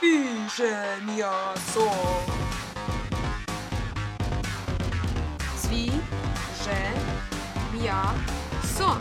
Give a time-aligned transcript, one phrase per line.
[0.00, 1.92] Свіже м'ясо.
[5.58, 6.90] Свіже
[7.74, 8.98] м'ясо.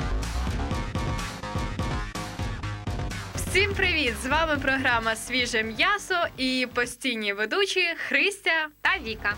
[3.36, 4.14] Всім привіт!
[4.24, 9.36] З вами програма Свіже м'ясо і постійні ведучі Христя та Віка.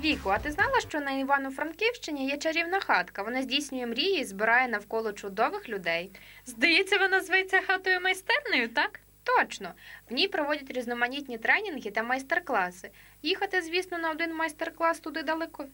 [0.00, 3.22] Віку, а ти знала, що на Івано-Франківщині є чарівна хатка?
[3.22, 6.10] Вона здійснює мрії і збирає навколо чудових людей.
[6.46, 9.00] Здається, вона зветься хатою майстернею, так?
[9.24, 9.72] Точно,
[10.10, 12.90] в ній проводять різноманітні тренінги та майстер-класи.
[13.22, 15.66] Їхати, звісно, на один майстер-клас туди далеко.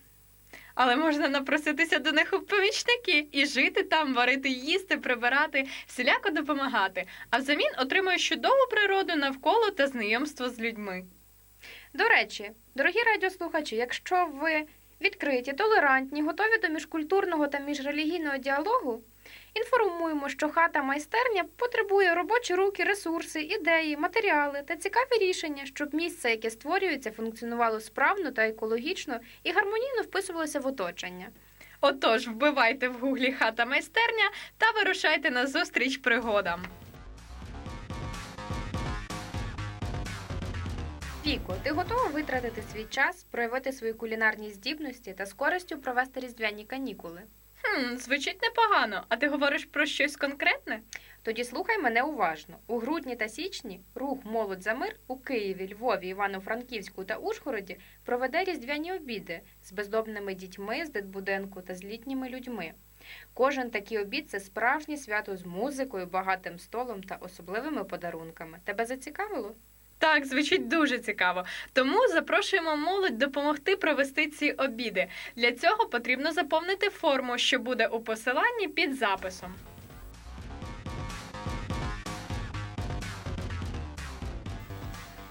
[0.75, 7.07] Але можна напроситися до них у помічники і жити там, варити, їсти, прибирати, всіляко допомагати.
[7.31, 11.05] А взамін отримуєш чудову природу навколо та знайомство з людьми.
[11.97, 14.65] До речі, дорогі радіослухачі, якщо ви
[15.01, 19.01] відкриті, толерантні, готові до міжкультурного та міжрелігійного діалогу,
[19.55, 26.31] інформуємо, що хата майстерня потребує робочі руки, ресурси, ідеї, матеріали та цікаві рішення, щоб місце,
[26.31, 31.29] яке створюється, функціонувало справно та екологічно і гармонійно вписувалося в оточення.
[31.81, 36.63] Отож, вбивайте в гуглі хата майстерня та вирушайте на зустріч пригодам.
[41.27, 46.65] Віко, ти готова витратити свій час, проявити свої кулінарні здібності та з користю провести різдвяні
[46.65, 47.23] канікули?
[47.63, 49.05] Хм, звучить непогано.
[49.09, 50.81] А ти говориш про щось конкретне?
[51.23, 52.59] Тоді слухай мене уважно.
[52.67, 58.45] У грудні та січні рух Молодь за мир у Києві, Львові, Івано-Франківську та Ужгороді проведе
[58.45, 62.73] різдвяні обіди з бездомними дітьми з дитбудинку та з літніми людьми.
[63.35, 68.59] Кожен такий обід це справжнє свято з музикою, багатим столом та особливими подарунками.
[68.65, 69.55] Тебе зацікавило?
[69.99, 71.45] Так, звучить дуже цікаво.
[71.73, 75.07] Тому запрошуємо молодь допомогти провести ці обіди.
[75.37, 79.55] Для цього потрібно заповнити форму, що буде у посиланні під записом.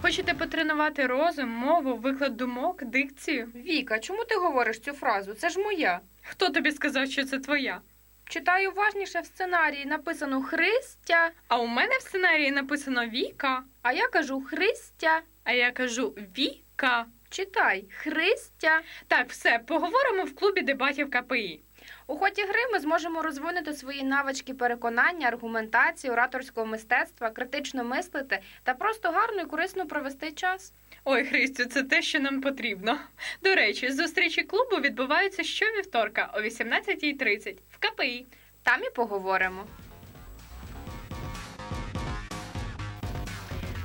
[0.01, 3.47] Хочете потренувати розум, мову, виклад думок, дикцію?
[3.55, 5.33] Віка, чому ти говориш цю фразу?
[5.33, 5.99] Це ж моя.
[6.21, 7.81] Хто тобі сказав, що це твоя?
[8.29, 14.07] Читаю уважніше в сценарії написано Христя, А у мене в сценарії написано Віка, а я
[14.07, 15.21] кажу Христя.
[15.43, 17.05] а я кажу Віка.
[17.29, 18.81] Читай Христя.
[19.07, 21.61] Так, все, поговоримо в клубі дебатів КПІ.
[22.07, 28.73] У ході гри ми зможемо розвинути свої навички переконання, аргументації, ораторського мистецтва, критично мислити та
[28.73, 30.73] просто гарно і корисно провести час.
[31.07, 32.99] Ой, Христю, це те, що нам потрібно.
[33.43, 38.25] До речі, зустрічі клубу відбуваються щовівторка о 18.30 в КПІ.
[38.63, 39.67] Там і поговоримо.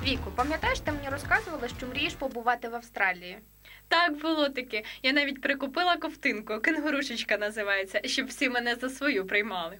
[0.03, 3.37] Віку, пам'ятаєш, ти мені розказувала, що мрієш побувати в Австралії?
[3.87, 4.83] Так було таки.
[5.03, 9.79] Я навіть прикупила ковтинку, кенгурушечка називається, щоб всі мене за свою приймали.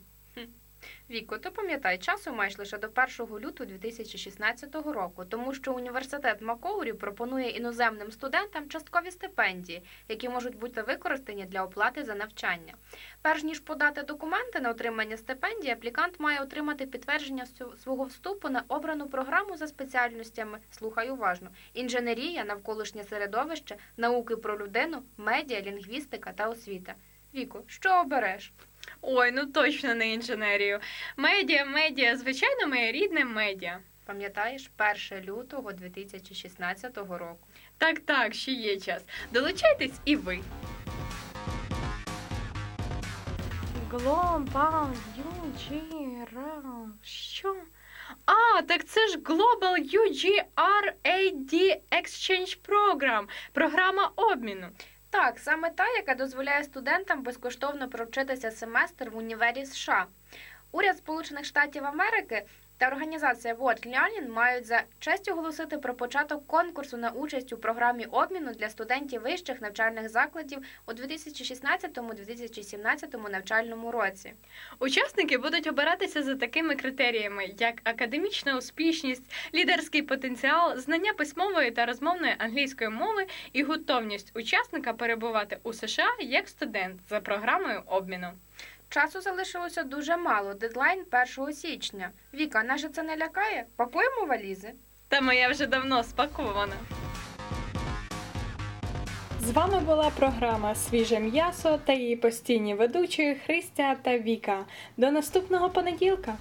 [1.12, 2.88] Віко, то пам'ятай, часу маєш лише до
[3.20, 10.58] 1 лютого 2016 року, тому що університет Макоурі пропонує іноземним студентам часткові стипендії, які можуть
[10.58, 12.74] бути використані для оплати за навчання.
[13.22, 17.46] Перш ніж подати документи на отримання стипендії, аплікант має отримати підтвердження
[17.84, 20.60] свого вступу на обрану програму за спеціальностями.
[20.72, 26.94] Слухай уважно: інженерія, навколишнє середовище, науки про людину, медіа, лінгвістика та освіта.
[27.34, 28.54] Віко, що обереш?
[29.02, 30.80] Ой, ну точно не інженерію.
[31.18, 33.80] Медіа, медіа, звичайно, моє рідне медіа.
[34.06, 34.72] Пам'ятаєш,
[35.12, 37.48] 1 лютого 2016 року.
[37.78, 39.06] Так, так, ще є час.
[39.32, 40.40] Долучайтесь і ви.
[43.92, 46.88] Global UGR...
[47.04, 47.56] Що?
[48.26, 51.54] А, так це ж Global UGRAD
[51.92, 54.68] Exchange Program, програма обміну.
[55.12, 60.06] Так, саме та, яка дозволяє студентам безкоштовно провчитися семестр в універі США.
[60.72, 62.46] Уряд Сполучених Штатів Америки
[62.82, 68.06] та організація World Learning мають за честь оголосити про початок конкурсу на участь у програмі
[68.06, 74.34] обміну для студентів вищих навчальних закладів у 2016-2017 навчальному році.
[74.80, 82.36] Учасники будуть обиратися за такими критеріями, як академічна успішність, лідерський потенціал, знання письмової та розмовної
[82.38, 88.32] англійської мови і готовність учасника перебувати у США як студент за програмою обміну.
[88.94, 90.54] Часу залишилося дуже мало.
[90.54, 91.06] Дедлайн
[91.38, 92.12] 1 січня.
[92.34, 93.66] Віка, наже це не лякає?
[93.76, 94.74] Пакуємо валізи.
[95.08, 96.76] Та моя вже давно спакована.
[99.40, 104.66] З вами була програма Свіже м'ясо та її постійні ведучі Христя та Віка.
[104.98, 106.38] До наступного понеділка!